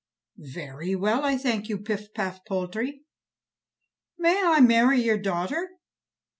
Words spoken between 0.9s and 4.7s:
well, I thank you, Pif paf Poltrie." "May I